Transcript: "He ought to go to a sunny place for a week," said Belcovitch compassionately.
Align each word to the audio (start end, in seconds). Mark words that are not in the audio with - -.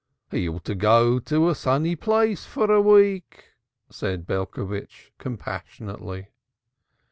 "He 0.31 0.49
ought 0.49 0.65
to 0.65 0.73
go 0.73 1.19
to 1.19 1.47
a 1.47 1.53
sunny 1.53 1.95
place 1.95 2.43
for 2.43 2.71
a 2.71 2.81
week," 2.81 3.49
said 3.91 4.25
Belcovitch 4.25 5.11
compassionately. 5.19 6.29